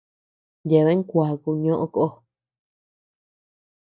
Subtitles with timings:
[0.69, 2.05] Yeabean kuaku ñoʼo kó.